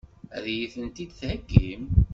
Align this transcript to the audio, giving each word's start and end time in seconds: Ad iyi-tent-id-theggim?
Ad 0.37 0.45
iyi-tent-id-theggim? 0.53 1.83